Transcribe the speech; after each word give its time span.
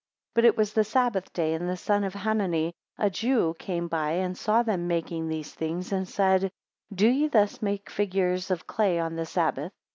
18 0.31 0.31
But 0.33 0.45
it 0.45 0.57
was 0.57 0.73
the 0.73 0.83
Sabbath 0.83 1.31
day, 1.31 1.53
and 1.53 1.69
the 1.69 1.77
son 1.77 2.03
of 2.03 2.15
Hanani 2.15 2.73
a 2.97 3.11
Jew 3.11 3.55
came 3.59 3.87
by, 3.87 4.13
and 4.13 4.35
saw 4.35 4.63
them 4.63 4.87
making 4.87 5.27
these 5.27 5.53
things, 5.53 5.91
and 5.91 6.09
said, 6.09 6.51
Do 6.91 7.07
ye 7.07 7.27
thus 7.27 7.61
make 7.61 7.87
figures 7.87 8.49
of 8.49 8.65
clay 8.65 8.97
on 8.97 9.15
the 9.15 9.27
Sabbath? 9.27 9.71